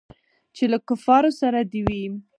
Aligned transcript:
چې 0.55 0.63
له 0.71 0.77
کفارو 0.87 1.31
سره 1.41 1.59
دې 1.71 1.81
وي. 1.87 2.03